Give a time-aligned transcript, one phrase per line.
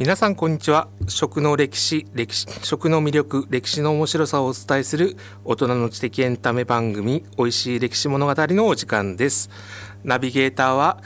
[0.00, 0.88] 皆さんこんにちは。
[1.08, 9.50] 食の歴史歴史食の魅力歴史の面白さをお伝えする大人の知的エンタメ番組美味しい歴史物語のお時間です。
[10.02, 11.02] ナビゲーターは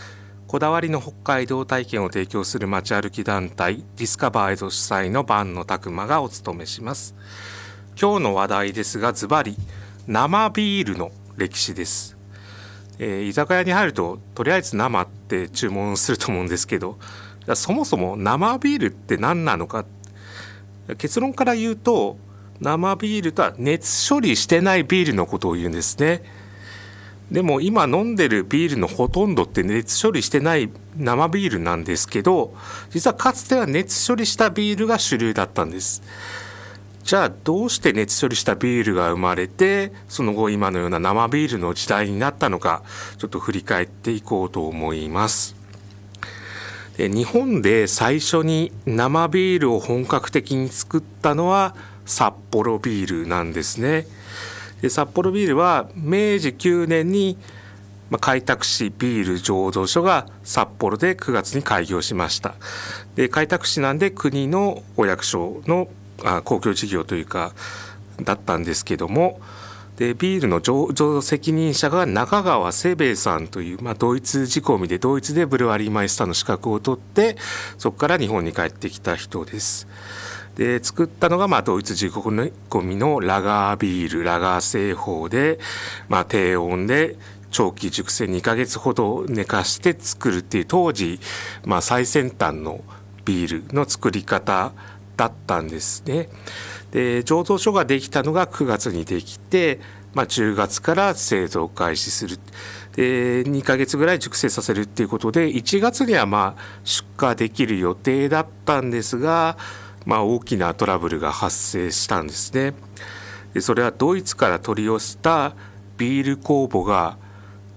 [0.47, 7.17] こだわりの北海道体験を提供する街歩き団体ディスカバーエド主催の万野拓馬がお務めします。
[8.01, 9.57] 今日の話題ですがズバリ
[10.07, 12.17] 生ビールの歴史です。
[13.01, 16.97] えー、居酒屋に入るととりあえず生って注文すると思うんですけど
[17.55, 19.85] そもそも生ビールって何なのか
[20.99, 22.17] 結論から言うと
[22.61, 26.23] 生ビールとは熱処理してないビールのことを言うんですね。
[27.31, 32.55] でも今飲んでるビールのほとんどって熱処理してない生ビールなんですけど
[32.91, 36.03] 実はかつては熱処理したビールが主流だったんです。
[37.03, 42.83] じゃあどうして熱処理したビールが生まれてその後今のような生ビールの時代になったのか
[43.19, 45.64] ちょっと振り返っていこうと思います。
[46.97, 51.75] で日本で最初に生ビールを本格的に作ったのは
[52.07, 54.07] 札幌ビールなんですね。
[54.81, 57.39] で札幌ビールは明治9年に
[58.21, 62.55] 開拓市ビール醸造所が札幌で9月に開業しました
[63.15, 65.89] で開拓市なんで国のお役所の
[66.23, 67.53] あ公共事業というか
[68.23, 69.41] だったんですけども
[69.97, 77.37] でビールの醸造責任者が中川清兵衛さんという、まあ、ドイツ仕込みでドイツでブルワリーマイスターの資格を取って
[77.79, 79.87] そこから日本に帰ってきた人です。
[80.57, 85.59] で作ったのが、まあ、ドイツ仕込みのラガービールラガー製法で、
[86.09, 87.17] まあ、低温で
[87.51, 91.19] 長期熟成2ヶ月ほど寝かして作るっていう当時、
[91.65, 92.83] まあ、最先端の
[93.25, 94.73] ビールの作り方
[95.17, 96.29] だったんですね。
[96.91, 99.81] で醸造所ができたのが9月にできて、
[100.15, 102.39] まあ、10月から製造開始する
[102.95, 109.57] で2ヶ月ぐらい熟成させるっていうことで1月にはま出荷できる予定だったんですが、
[110.07, 112.75] まあ、大きなトラブルが発生したんですね。
[113.55, 115.55] でそれはドイツから取り寄せた
[115.97, 117.17] ビール酵母が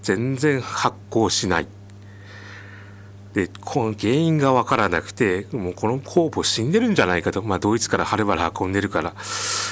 [0.02, 1.68] 全然発酵しない
[3.38, 9.12] でこの原因が分からなくてもうこの酵母死んでるんじゃないかと、まあ、ドイツからはるばる運んでるから。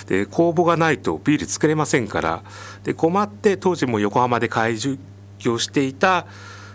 [0.07, 2.45] で酵母がないとビール作れませんから。
[2.85, 4.77] で困って当時も横浜で開
[5.41, 6.27] 業していた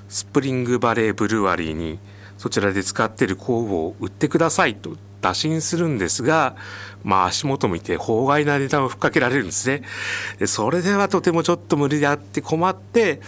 [0.10, 1.98] スプリングバレーブルワリーに
[2.38, 6.58] そちらで使ってる酵母を売ってくださいと打診するんですが、
[7.06, 9.84] まあ足元見て法外な値段をふっかけられるんですね。
[10.40, 13.22] でそれではとてもちょっと無理であって困って、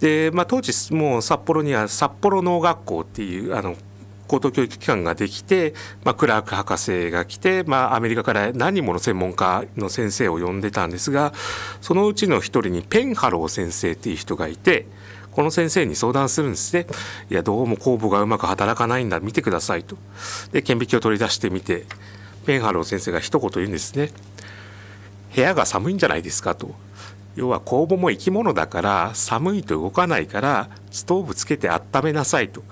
[0.00, 3.76] で、まあ、当時もう札幌には札幌農学校っていうあの
[4.28, 11.32] 高等教育機関ができて、まあ、クラーク博士が来て、まあ、アメリカから何人もの専門家の先生を呼んでたんですが
[11.80, 14.86] そのうちの一人にペンハロー先生っていう人がいて
[15.32, 16.86] この先生に相談するんですね。
[17.30, 19.96] いやどうも酵母がうまく働かないんだ見てくださいと。
[20.50, 21.86] で顕微鏡を取り出してみて
[22.44, 24.10] ペンハロー先生が一言言うんですね。
[25.34, 26.74] 部屋が寒いんじゃないですかと。
[27.38, 32.64] 要は酵母も生き物だから寒いと動かないからストーブつけて温めなさいと。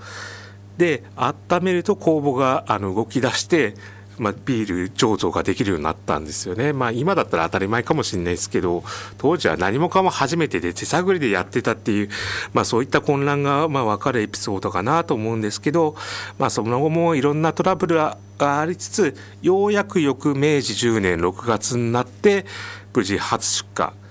[0.77, 3.75] で温めると酵母があの動き出して、
[4.19, 6.73] まあ、ビール醸造ができるようになったんですよね。
[6.73, 8.83] まあ今だったら当たり前かもしれないですけど
[9.17, 12.09] 当時は何もかも初めてで手探りでやってたっていう、
[12.53, 15.95] まあ、そういった混乱がまあ分かるエピソードかなと思うんですけど、
[16.37, 22.45] まあ、その後もいろんなトラブルがありつつようやく翌明治10年6月になって
[22.93, 24.06] 無事初出荷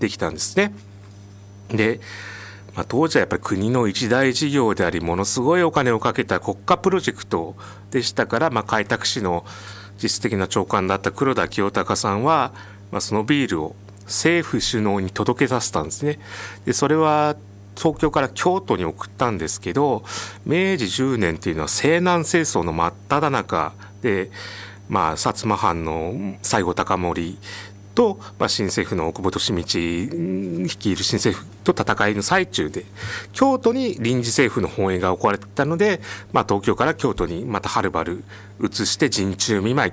[0.00, 0.72] できたんですね。
[1.68, 2.00] で、
[2.74, 7.54] まあ、当時はやっぱり国の一大事業でありものすごいお金をかけた国家プロジェクト
[7.90, 9.44] でしたから、まあ、開拓市の
[10.02, 12.52] 実質的な長官だった黒田清隆さんは、
[12.90, 16.18] まあ、そのビールを政府首脳に届けさせたんですね。
[16.66, 17.36] でそれは
[17.76, 20.04] 東京から京都に送ったんですけど
[20.46, 23.72] 明治10年っていうのは西南戦争の真っ只中
[24.02, 24.30] で、
[24.88, 27.38] まあ、薩摩藩の西郷隆盛
[27.94, 32.84] と、まあ、新政府の奥本利道率いる新政府と戦いの最中で
[33.32, 36.00] 京都に臨時政府の本営が置かれてたので、
[36.32, 38.24] まあ、東京から京都にまたはるばる
[38.62, 39.92] 移して陣中見舞い、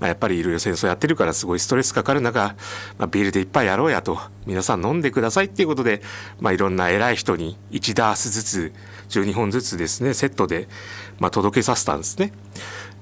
[0.00, 2.54] まあ、やっぱりいろいろ戦争やってるからすごいストレスかかる中、
[2.98, 6.02] まあ、ビールでいっぱいやろうやと皆さん飲んでくださいっていうことで、
[6.40, 8.72] まあ、いろんな偉い人に1ダースずつ
[9.10, 10.68] 12本ずつですねセットで、
[11.18, 12.32] まあ、届けさせたんですね。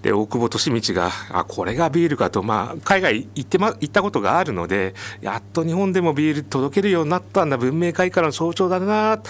[0.02, 9.20] で大久保利通があこれがビールかと、まあ、海外行って、ま、行ったことがあるのでやっと日本でもビール届けるようになったんだ文明開化の象徴だな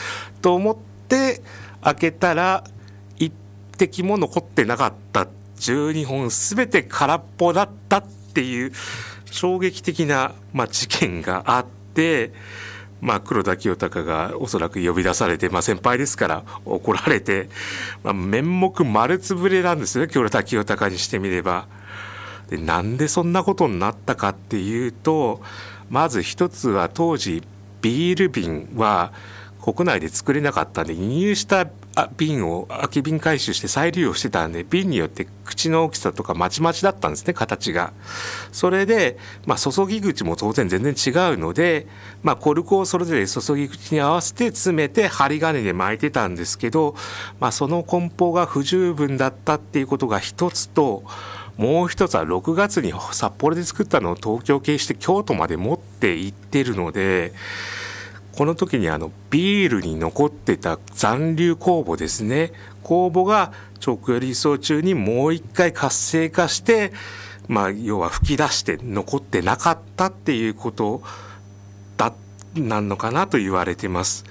[0.43, 0.77] と思っ
[1.09, 1.41] て
[1.83, 2.65] 開けたら
[3.17, 3.33] 一
[3.79, 5.27] 滴も残ってなかった
[5.57, 8.73] 12本全て空っぽだったっていう
[9.31, 12.33] 衝撃的な、まあ、事件があって。
[13.01, 17.49] まあ、黒田清隆がおそらく呼び出されて、まあ、先輩ですから怒られて、
[18.03, 21.67] まあ、面目丸つぶれなんですよね黒田清隆にしてみれば。
[22.49, 25.43] でなんでそんなことになったかっていうと
[25.91, 27.43] まず一つは当時
[27.83, 29.13] ビール瓶は
[29.61, 31.67] 国内で作れなかったんで輸入した
[32.17, 37.93] 瓶を空き瓶回収して再利用してたんで瓶によって口の大きさとかまちまちだったんですね形が。
[38.53, 41.87] それで、まあ、注ぎ口も当然全然違うので、
[42.23, 46.95] まあ、コルクをそれぞれ注ぎ口に合わせて詰めて針金で巻いてたんですけど、
[47.41, 51.03] まあ、その梱包が不十分だったっていうことが一つと
[51.57, 57.33] もう一つは6月に札幌で作ったのを東京経して京都まで持って行ってるので。
[58.39, 62.53] この時にあのビールに残ってた残留酵母ですね
[62.85, 63.53] 酵母が
[63.85, 66.93] 直寄り輸送中にもう一回活性化して
[67.49, 71.03] まあ要は吹き出して残ってなかったっていうこと
[71.97, 72.15] だ
[72.55, 74.25] なんのかなと言われてます。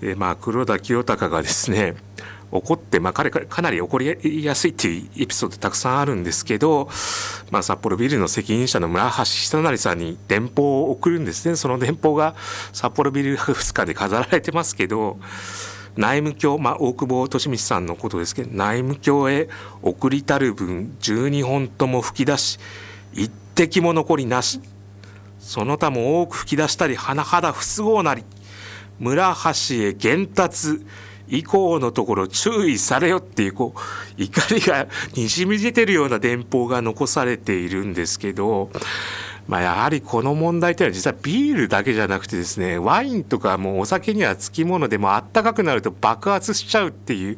[0.00, 1.96] でまあ黒田清隆がですね
[2.50, 6.88] 怒って、まあ、彼かなり怒りやすいっていうエピソードたくさんあるんですけど、
[7.50, 11.56] まあ、札幌ビルの責任者の村橋久成さんに電報を送るんですね。
[11.56, 12.34] その電報が
[12.72, 15.18] 札幌ビル2日で飾られてますけど
[15.96, 19.48] 内務卿、まあ、大久保利通さんのことですけど内務卿へ
[19.82, 22.58] 送りたる分12本とも吹き出し
[23.12, 24.60] 一滴も残りなし。
[25.48, 28.22] その他も多く吹き出したり甚だ不都合なり。
[28.98, 30.84] 村橋へ伝達。
[31.28, 38.70] 以降のところ注意されよっていうこう怒りがにじみ出てるような電報が残されているんですけど。
[39.46, 47.36] まあ、やはりこの問題というのは実はビールだけじゃなくてですねワインとかもうお酒にはつきものでもあったかくなると爆発しちゃうっていう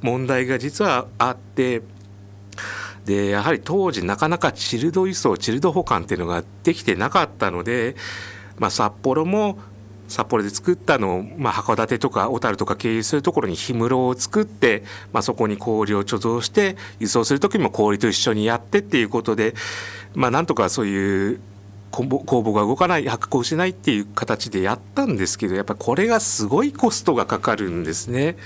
[0.00, 1.82] 問題が実はあって
[3.04, 7.94] でやはり当時なかなかチルド輸送チルド保管っていうのができてなかったので、
[8.58, 9.58] まあ、札幌も
[10.12, 19.54] 札幌で作ったのを、まあ、函館とか小樽とか経由するところに氷室を作って、まあ、そこに氷を貯蔵して輸送する時も氷と一緒にやってっていうことで、
[20.14, 21.40] まあ、なんとかそういう
[21.90, 28.36] 工房が動かない発行しないっていう形でやったんですけどやっぱこれがすごいコストがかかるんですね。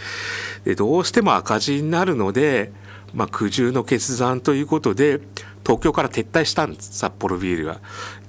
[0.64, 2.72] でどうしても赤字になるので、
[3.14, 5.20] まあ、苦渋の決断ということで
[5.64, 7.80] 東京から撤退したんです札幌ビールは。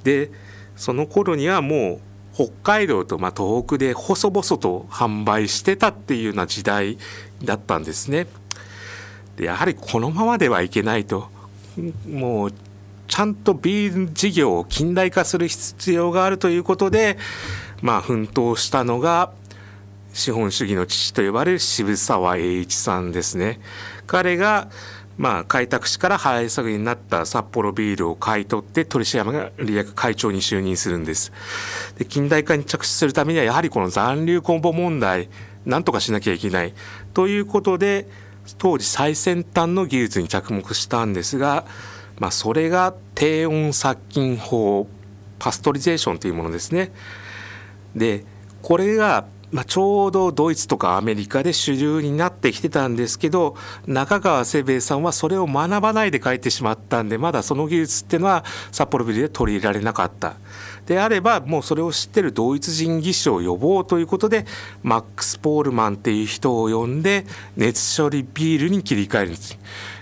[0.04, 0.30] で
[0.76, 2.00] その頃にはもう
[2.38, 7.00] 北海道とま東北で細々と販売してたっていうような時代
[7.44, 8.28] だったんですね。
[9.38, 11.30] でやはりこのままではいけないと
[12.08, 12.54] もう
[13.08, 17.18] ちゃんとビール事業を近代化する必要があるということで、
[17.82, 19.32] まあ、奮闘したのが
[20.14, 23.60] 資本主義の父と呼ばれる渋沢栄一さんですね。
[24.06, 24.68] 彼が
[25.18, 31.32] まあ、開拓使から払い下げになった札幌ビールを買い取って取締役会長に就任するんです。
[31.98, 35.30] で近代化に着手するためにはやはりこの残留コンボ問題
[35.66, 36.74] なんとかしなきゃいけない
[37.14, 38.08] ということで
[38.58, 41.66] 当時最先端の技術に着目したんですが、
[42.20, 44.88] まあ、それが低温殺菌法
[45.40, 46.92] パストリゼーションというものですね。
[47.96, 48.24] で
[48.62, 53.56] これがまあ、ちょうどドイツとかアメリカで主流になってきてたんですけど
[53.86, 60.36] 中川清兵衛さんはそれを学ばないで書いてしまったんでまだその技術っていうのは札幌ビルで取り入れられなかった。
[60.86, 64.46] であればもうそれを知ってるドイツ人技師を呼ぼうということで
[64.84, 67.26] マックス・ポールマンっていう人を呼んで
[67.58, 69.60] 熱処理ビールに切り替えるんです。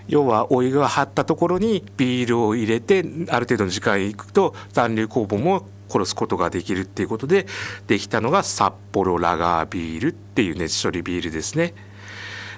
[0.07, 2.99] 要はお湯が張ったところにビールを入れて
[3.29, 7.47] ある程度の時間いくと残留酵母も殺すことができるっていうことで
[7.87, 11.73] できたのが札幌ラガービールっていう熱処理ビールですね。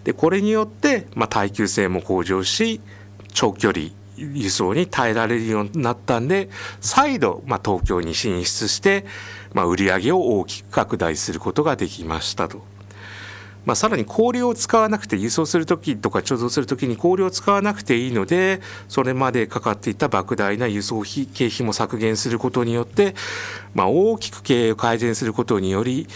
[0.04, 2.80] でこれによって、まあ、耐久性も向上し
[3.34, 9.06] 長距離輸送に耐えられるようになったんで再度、まあ、東京に進出して、
[9.54, 12.77] まあ、売り上げを大きく拡大することができましたと。
[13.68, 23.14] まあ、さらに氷を使わなくて輸送する時とか貯蔵する時に氷を使わなくていいのでそれまでかかっていた莫大な輸送費経費も削減することによって、
[23.76, 26.08] まあ、大きく経営を改善することにより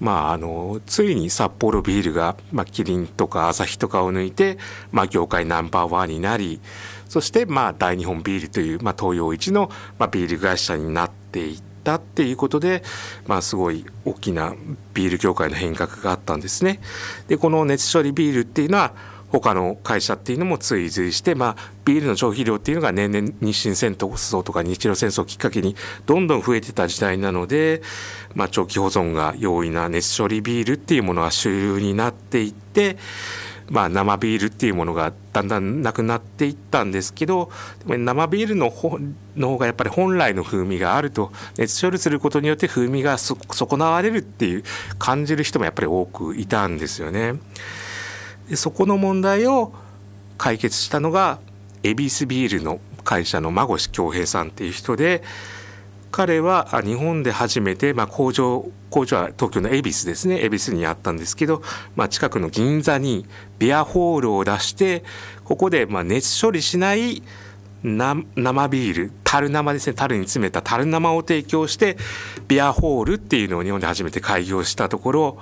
[0.00, 4.58] まあ、あのついに札幌ビールが、まあ、キリンとかアサヒとかを抜いて、
[4.90, 6.60] まあ、業界ナンバーワンになり
[7.08, 12.82] そして、まあ、大日本ビールという、まあ、東洋一の、まあ、ビール会社になっていってったっていうことで、
[13.26, 14.54] まあ、すごい大きな
[14.94, 16.80] ビール業界の変革があったんですね。
[17.28, 18.94] でこの熱処理ビールっていうのは
[19.30, 25.74] 他の会社っていうのも追随して、まあ、ビールの消費量っていうのが年々日清戦争とか日露戦争をきっかけに
[26.06, 27.82] どんどん増えてた時代なので、
[28.34, 32.96] まあ、長期保存が容易な熱処理ビールっていうものが主流になっていって
[33.70, 37.50] まあ、生ビールっていうものがだんだんなくなっていったんですけど
[37.86, 38.98] 生ビールの方
[39.36, 43.38] の方がやっぱり本来の風味があると熱処理することによって風味が損
[43.78, 44.64] なわれるっていう
[44.98, 47.34] 感じる人もやっぱり多くいたんですよね。
[48.48, 49.72] でそこの問題を
[50.36, 51.38] 解決したのが
[51.82, 55.22] 恵比寿ビールの会社の馬越恭平さんっていう人で
[56.16, 61.60] 彼は日本で初めて、まあ、工場工場は東京の恵比寿ですね恵比寿にあったんですけど、
[61.96, 63.26] まあ、近くの銀座に
[63.58, 65.02] ビアホールを出して
[65.42, 67.24] ここでまあ熱処理しない
[67.82, 68.22] 生
[68.68, 71.96] ビール樽生ですね樽に詰めた樽生を提供して
[72.46, 75.38] ビアホールっていうのを日本で初めて開業したところ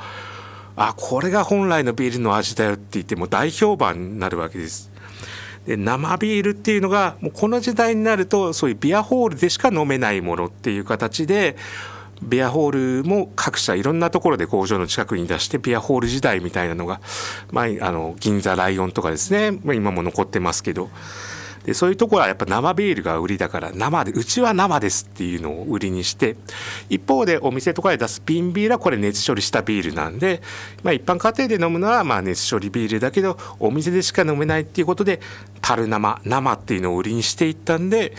[0.75, 4.92] あこれが本来のビールの味だよって言っても大評判になるわけです。
[5.67, 11.57] で生ビールっていうのがもうこの時代になるとそういうビアホールでしか飲めないものっていう形で
[12.23, 17.01] ビアホールも各社いろんなところで工場の近くに出してビアホール時代みたいなのが、
[17.51, 20.91] まあ、あの銀座ライオンとかですね、まあ、今も残ってますけど。
[21.65, 26.37] でそういうところはやっぱ生ビールが売りだから生でうちは生ですっていうのを売りにして
[26.89, 30.43] 一方でお店とかで出す瓶ビールはこれ熱処理したビールなんで、
[30.83, 35.21] まあ、一般家庭で飲むのはまあ熱処理ビールだけどお店でしか飲めないっていうことで
[35.61, 38.15] 樽生生っていうのを売りにしていったんで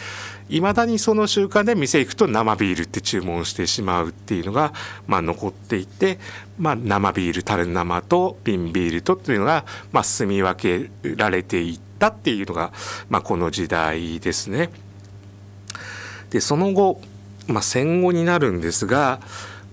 [0.49, 4.73] いまだにその習慣で店行くと生ビールって注文してしまうっていうのが、
[5.07, 6.19] まあ、残っていて、
[6.57, 12.73] まあ、生ビール樽生と瓶ビールとっていうのが、まあ、住み分けられていてったっていうのが、
[13.09, 14.69] まあ、この時代ですね。
[16.31, 16.99] でその後、
[17.47, 19.21] まあ、戦後になるんですが、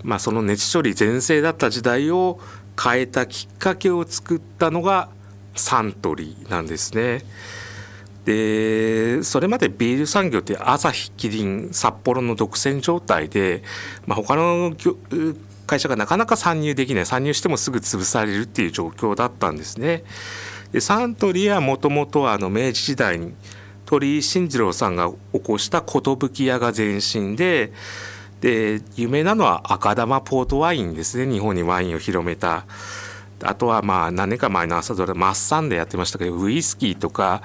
[0.03, 2.39] まあ、その熱処理全盛だった時代を
[2.81, 5.09] 変えたきっかけを作ったのが
[5.55, 7.23] サントリーなんですね。
[8.25, 13.63] でそれまでビール産業ってアサヒキリン札幌の独占状態で、
[14.05, 14.73] まあ、他の
[15.65, 20.03] 会社がなかなか参入できない参入してもすぐ潰されるっていう状況だったんですね。
[20.79, 23.33] サントリーはもともと明治時代に
[23.85, 27.73] 鳥居慎次郎さんが起こした寿屋が前身で
[28.39, 32.65] で有名なのは赤玉ポートワインですね日本にワインを広めた。
[33.43, 37.41] あとはまあ何年か前の朝ドラ「マッサン」でやってましたけどウイスキーとか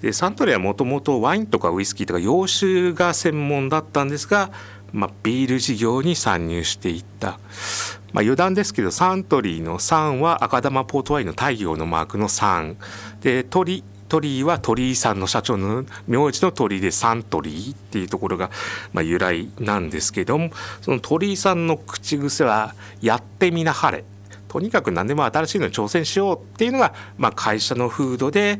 [0.00, 4.50] でサントリーはもともとワインとかウイスキーとか洋酒が専門だったんですが、
[4.92, 7.38] まあ、ビール事業に参入していった。
[8.12, 12.76] まあ、余談ですけどサントリーの3は赤玉ポートワインの太陽のマークの3
[13.20, 18.50] で鳥鳥居は鳥居さんの社長の名字の鳥居でサントリーっていうところが、
[18.92, 20.50] まあ、由来なんですけども
[20.82, 24.04] その鳥居さんの口癖は「やってみなはれ」
[24.48, 28.58] とにかく何でも新しいのに挑戦しようっていうのが、まあ、会社の風土で、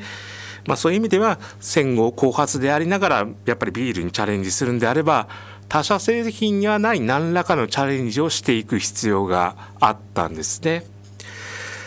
[0.67, 5.27] まあ、そういう意味では戦後後発でありながらやっぱりビールにチャレンジするんであれば
[5.71, 10.85] 他社製品にはない何らかのチャレンジをしていく必要があったんですね。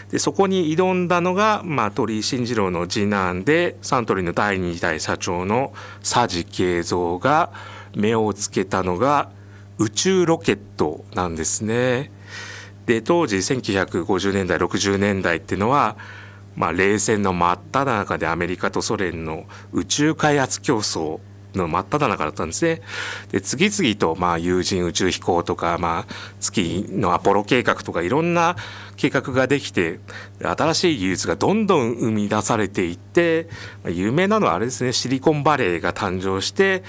[0.09, 7.51] でそこに挑んだのが、まあ、鳥居慎次郎の次男でサントリーの第二代社長の佐治慶三が
[7.93, 9.29] 目をつけたのが
[9.79, 12.09] 宇宙ロケットなんですね。
[12.85, 15.97] で当時1950年代60年代っていうのは、
[16.55, 21.19] まあ、冷戦の真っ只中でアメリカとソ連の宇宙開発競争
[21.55, 22.81] の真っ只中だったんですね。
[23.31, 28.55] で次々とまあ有人宇宙飛行とか、まあ、月のアポロ計画とかいろんな
[28.95, 29.99] 計画ができて
[30.39, 33.47] 新しい技術がどんどん生み出されていって
[33.87, 36.83] 有名なのはあれですねシリコンバレーが誕生して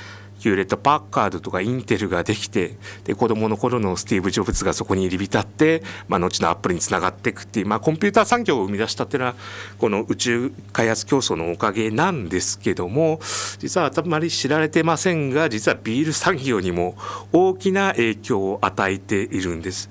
[0.44, 9.36] ヒューレット・パッカードとかインテルができてで子供の頃のスティーブ・ジョブズがそこに入り浸って、まあ、後のアップルにつながっていくっていう、まあ、コンピューター産業を生み出したっていうのは
[9.78, 13.20] この宇宙開発競争のおかげなんですけども
[13.58, 16.94] 実はあまり知られてませんが実はビール産業にも
[17.32, 19.88] 大きな影響を与えているんです。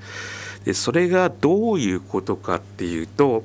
[0.66, 3.44] でそれがどういうことかっていうと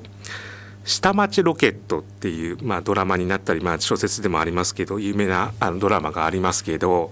[0.89, 7.11] 下町ロケットっていう、まあ、ドラマになったり、まあ、小説でもありますけど有名なあのドラマがありますけど、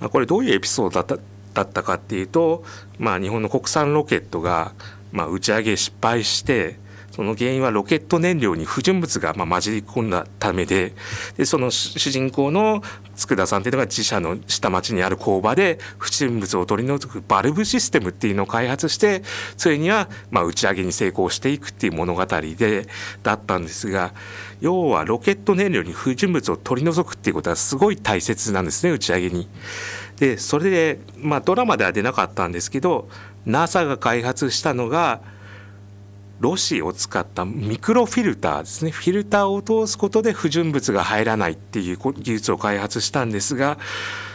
[0.00, 2.62] まあ、これどういうエピソードだっただったかっていうと、
[2.98, 4.72] まあ、日本の国産ロケットが、
[5.12, 6.78] まあ、打ち上げ失敗して
[7.10, 10.92] その原因はロケット燃料に不純物がま混じり込んだためで
[11.36, 12.82] でその主人公の
[13.16, 19.22] 佃さんっていうのが自社の下町にある工場で不純物を取り除くバルブシステムっていうのを開発して
[19.56, 22.86] ついにはま打ち上げに成功していくっていう物語で
[23.22, 24.12] だったんですが
[24.60, 29.48] 要はロケット燃料に不純物を取り除くっていうことはすごい大切なんですね打ち上げに。
[30.18, 33.08] でそれで、まあ、ドラマでは出なかったんですけど
[33.46, 35.22] NASA が開発したのが
[36.40, 43.78] ロシを使ったミクロフィルターですねフィルターを通すことで不純物が入らないっていう技術を開発したんですが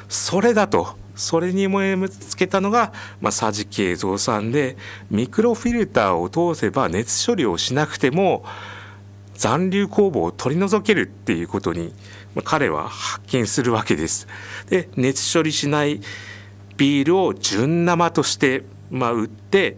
[0.07, 4.77] それだとそれに燃えつけたのが、まあ、佐治慶三さんで
[5.09, 8.45] ミクロフィルターを通せば熱処理をしなくても
[9.33, 11.93] 残留酵母を取り除けるっていうことに、
[12.35, 14.27] まあ、彼は発見するわけです。
[14.69, 16.01] で熱処理しない
[16.77, 19.77] ビールを純生として、まあ、売って、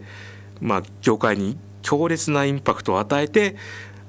[0.60, 1.56] まあ、業界に
[1.88, 3.56] 強烈なインパクトを与えて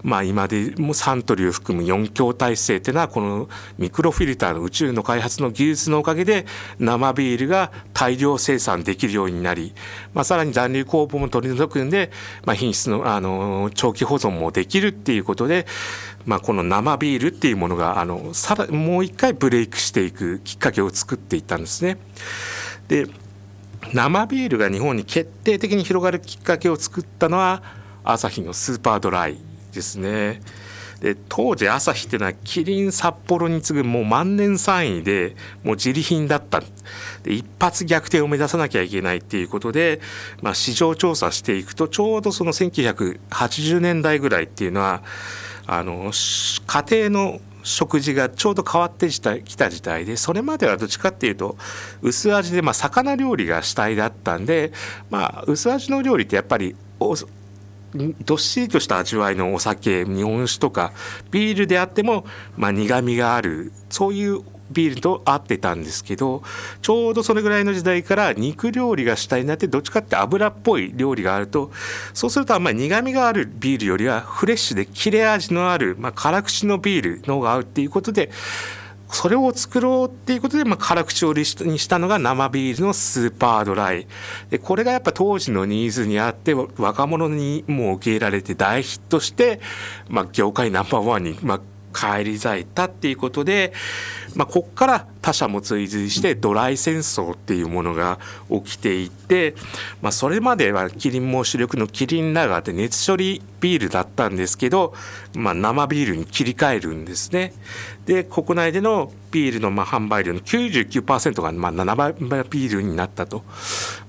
[0.02, 6.46] まあ、今でもサントリーを含む4強体制っていうのはこのミクロフィルターの宇宙の開発の技術のおかげで
[6.80, 9.74] 生ビールが大量生産できるようになり、
[10.14, 12.12] まあ、さらに残留酵母も取り除くんで、
[12.46, 15.66] まあ、品質のあの長期保存もできるっていうことで、
[16.26, 21.98] まあ、この生ビールっていうものがあのさらもう一回ブレイクしていくきっかけを作っていったんですね。
[22.88, 23.08] で
[23.94, 27.64] 生ビールが日本に決定的に広がるきっかけを作ったのは
[28.04, 29.38] アサヒのスーパードライ
[29.74, 30.42] ですね。
[31.00, 36.62] で当時朝日っていうのはキリン札幌に次ぐもう万年3位でもう自利品だった
[37.24, 40.02] で一発逆転を目指さなきゃいけないっていうことで、
[40.42, 45.02] まあ、市場調査していくとちょうどその1980年代ぐらいっていうのは
[45.68, 51.58] あの家庭の食事がちょうど変わってきた時代でそれまではどっちかっていうと
[52.02, 54.72] 薄味でまあ魚料理が主体だったんで
[55.10, 56.76] まあ薄味の料理ってやっぱり
[58.26, 60.94] どっしりとした味わいのお酒日本酒とか
[61.32, 62.26] ビールであっても、
[62.56, 66.44] まあ、苦みがあるそういうビールと合ってたんですけど
[66.82, 71.72] ちょうどそれぐらいの時代から肉料理が主体になってどっちかって油っぽい料理があると
[72.14, 78.30] そうするとあんまり苦みがあるビールよりはフレッシュで切れ味のある、まあ、辛口のビールの方が合うっていうことで
[79.12, 84.08] それを作ろうっていうことで、まあ、辛口をにしたのが生ビールのスーパードライ。
[84.50, 89.62] でこれがやっぱ当時のニーズにあって若者にも受け入れられて大ヒットして、
[90.10, 91.62] まあ、業界ナンバーワンに、まあ、
[91.92, 93.74] 返り咲いたっていうことで、
[94.36, 98.20] まあ、ここから他社も追随してドライ戦争っていうものが
[98.50, 99.56] 起きていて、
[100.02, 104.94] まあ、それまではキリンも主力のキリンラガーって熱処理ビールだったんですけど、
[105.34, 107.54] まあ、生ビールに切り替えるんですね。
[108.06, 113.44] で国内でのビールのまあ販売量の99%がまあ生ビールになったと。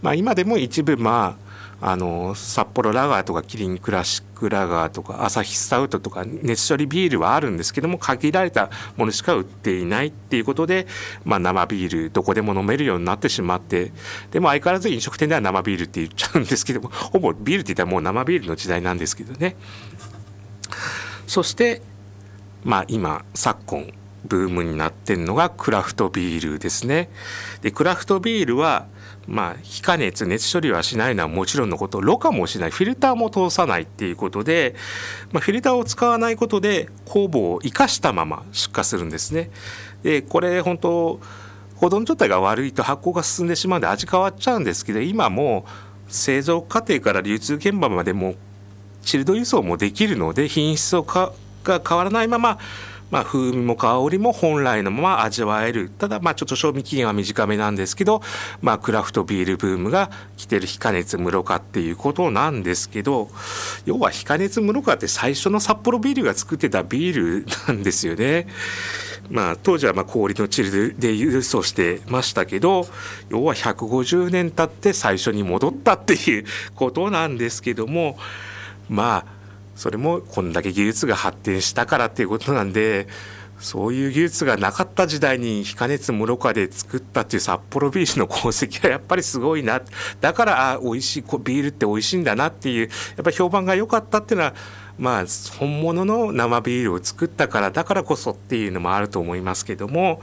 [0.02, 1.49] まあ、今でも一部まあ
[1.82, 10.86] あの札幌ラガーとかキリンクラシックラガーとかアサヒスタウトとか熱処理ビールはあるんですけども限られたものしか売っていないっていうことで、
[11.24, 13.92] まあ、生ビールどこでも飲めるようになってしまって
[14.30, 19.56] でも相変わらず飲食店では生ビールって言っちゃうんですけども ほぼビールって言ったらもう生ビールの時代なんですけどね。
[21.26, 21.80] そして
[22.64, 23.92] まあ今昨今
[24.24, 27.08] ブームになってるのがクラフトビールですね。
[27.62, 28.86] でクラフトビールは
[29.30, 34.74] まあ、非加熱熱処理はしないのはもちろんのことろ過もしないフィルターも通さないっていうことで、
[35.30, 39.50] まあ、フィルターを使わないことで酵母を生かしたまま出荷するんですね。
[40.02, 41.20] でこれ本当
[41.76, 45.64] 保存状態が悪いと発酵が進んでしまうんで味変わっちゃうんですけど今も
[46.08, 48.34] 製造過程から流通現場までも
[49.02, 52.58] チルド輸送もできるので品質をかが変わらないまま
[53.10, 58.22] まあ、風味も香りも本来のまま味わえるただまあちょっと賞味期限は短めなんですけど、
[58.62, 63.28] まあ、クラフトビールブームが来てる非加熱室化っていうことなんですけど
[63.84, 68.46] 要は非加熱室化って最初の札幌ビールが作ってたビールなんですよね。
[69.30, 72.88] まあ、当時はまあ氷のチルで輸送してましたけど
[73.28, 76.44] 要は150年経って最初に戻ったっていう
[76.74, 78.18] ことなんですけども
[78.88, 79.39] まあ
[79.80, 83.08] それもこんだけ技術が発展したからっていうことなんで
[83.60, 89.80] そういう技術がなかった時代に非加熱室化で作ったっていう札幌ビールの功績はやっぱりすごいな。
[90.20, 94.54] だからあ美味しいビールって美味しいんだなっていうやっぱ評判が良かったっていうのは
[94.98, 95.24] まあ
[95.58, 100.20] 本物の生ビールを作ったからだからこそっていうのもあると思いますけども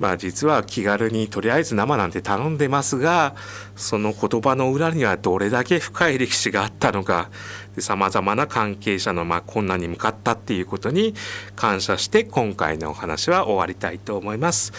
[0.00, 3.36] まあ実は気軽にとりあえず生なんて頼んでますが
[3.76, 7.28] その言葉の裏にはどれだけ深い歴史があったのか
[7.78, 11.14] さまざまな関係者のまあ困難に向かったっていうことに
[11.56, 14.72] 感謝して今回のお話は終わりたいと思います。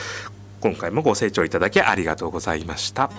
[0.60, 3.12] 今回もご清聴いただきありがとうございました。